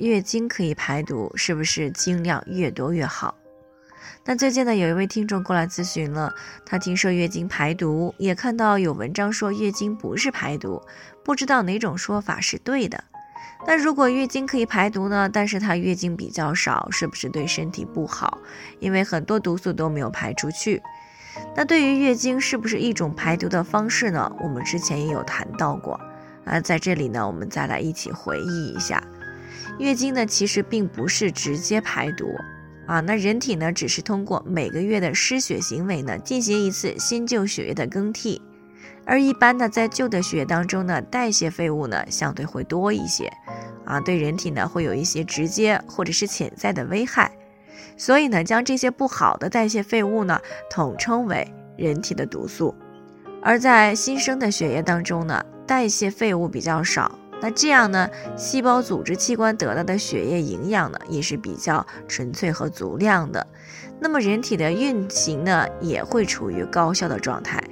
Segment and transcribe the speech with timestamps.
[0.00, 3.36] 月经可以排毒，是不是经量越多越好？
[4.24, 6.34] 那最近呢，有一位听众过来咨询了，
[6.66, 10.82] 他听说月经排毒，也看到有文章说月经不是排毒，
[11.24, 13.04] 不知道哪种说法是对的。
[13.66, 15.28] 那如果月经可以排毒呢？
[15.30, 18.38] 但是她月经比较少，是不是对身体不好？
[18.78, 20.82] 因为很多毒素都没有排出去。
[21.54, 24.30] 那对于月经是不是一种排毒的方式呢？
[24.42, 26.00] 我们之前也有谈到过
[26.44, 29.02] 啊，在这里呢，我们再来一起回忆一下。
[29.78, 32.26] 月经呢，其实并不是直接排毒
[32.86, 38.42] 啊，那人体呢，只是通过每个月的失血行为呢，进行一次新旧血液的更替，
[39.04, 43.32] 而一般呢，在旧的血液当中呢，代谢废物呢，相对会多一些，
[43.84, 47.30] 啊，对人体呢，会有一些直接或者是潜在的危害，
[47.96, 52.74] 所以呢，将这些不好的代谢废物呢，统称为人体的毒素，
[53.40, 57.16] 而在新生的血液当中呢，代谢废物比较少。
[57.42, 63.46] 那这样呢，细胞、组织、器官得到的血液营养呢，也是比较纯粹和足量的。
[63.98, 67.62] 那么人体的运行呢，也会处于高效的状态。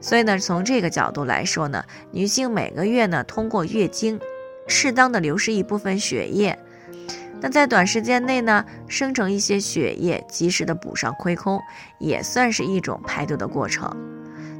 [0.00, 4.18] 所以呢，从这个角度来说呢，女性每个月呢，通过月经，
[4.66, 6.58] 适当的流失一部分血液，
[7.40, 11.60] 那在短时间内呢，生成一些血液，及时的补上亏空，
[11.98, 14.11] 也算是一种排毒的过程。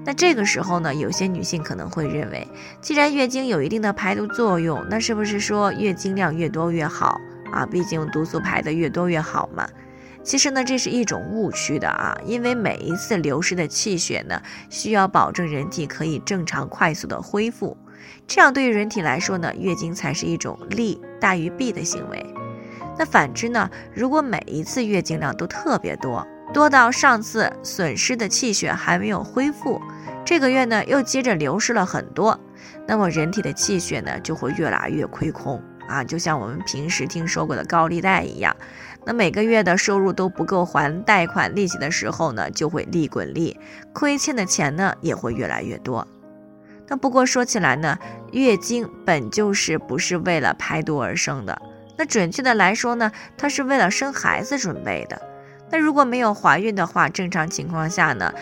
[0.04, 2.46] 那这个时候呢，有些女性可能会认为，
[2.80, 7.20] 既然月经有一定的排毒作用，那是不是说月经量越多越好
[7.52, 7.64] 啊？
[7.64, 9.68] 毕竟毒素排的越多越好嘛。
[10.24, 17.76] 其实呢，这是一种误区的啊，因为每一次流失的气血呢，需要保证人体可以正常快速的恢复，
[18.26, 22.24] 这样对于人体来说呢，月经才是一种利大于弊的行为。
[22.98, 29.80] 那反之呢，如果每一次月经量都特别多，多到上次损失的气血还没有恢复，
[30.32, 32.40] 这个月呢又接着流失了很多，
[32.88, 38.56] 那么人体的气血呢就会越来越亏空啊，就像我们平时听说过的高利贷一样，
[39.04, 43.60] 那每个月的收入都不够还贷款利息的时候呢，就会利滚利，
[43.92, 46.08] 亏欠的钱呢也会越来越多。
[46.88, 47.98] 那不过说起来呢，
[48.32, 51.60] 月经本就是不是为了排毒而生的，
[51.98, 55.20] 那准确的来说呢，它是为了生孩子准备的。
[55.70, 58.32] 那如果没有怀孕的话，正常情况下呢，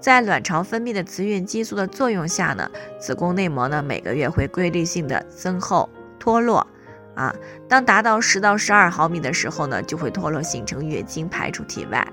[0.00, 5.88] 在卵巢分泌的雌孕激素的作用下呢，子宫内膜呢每个月会规律性的增厚
[6.18, 6.66] 脱落，
[7.14, 7.34] 啊，
[7.68, 12.06] 当达到十到十二毫米的时候呢，就会脱落形成月经排出体外。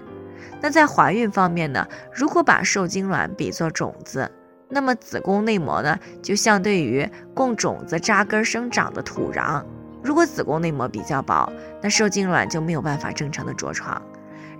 [0.61, 4.29] 那在怀孕方面呢，如果把受精卵比作种子，
[4.67, 9.63] 那么子宫内膜呢就相对于供种子扎根生长的土壤。
[10.03, 14.01] 如果子宫内膜比较薄，那受精卵就没有办法正常的着床。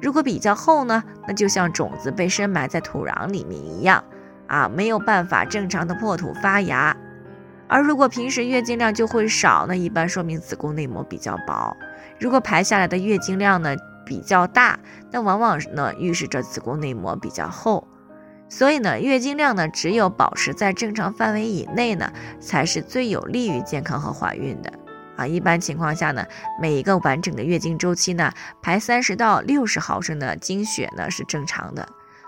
[0.01, 4.03] 如果比较厚呢，那就像种子被深埋在土壤里面一样，
[4.47, 6.95] 啊，没有办法正常的破土发芽。
[7.67, 11.75] 而如果平时月经量就会少，那一般说明子宫内膜比较薄。
[12.19, 14.79] 如果排下来的月经量呢比较大，
[15.11, 17.87] 那往往呢预示着子宫内膜比较厚。
[18.47, 24.73] 所以呢，月经量呢只有保持在正常范围以内呢，才是最有利于健康和怀孕的。
[25.19, 26.25] 啊，一般情况下呢，
[26.61, 28.31] 每一个完整的月经周期呢，
[28.61, 31.85] 排三十到六十毫升的经血呢是正常的。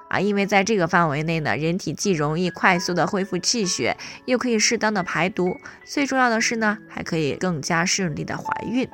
[0.10, 8.86] 啊，因为在这个范围内呢，人体既容易快速的恢复气血，又可以适当的排毒，最重要的是呢，还可以更加顺利的怀孕。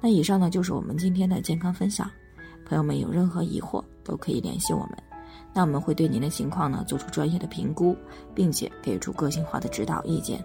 [0.00, 2.10] 那以上呢就是我们今天的健康分享，
[2.66, 4.98] 朋友们有任何疑惑都可以联系我们，
[5.54, 7.96] 那我们会对您的情况呢做出专业的评估，
[8.34, 10.44] 并且给出个性化的指导意见。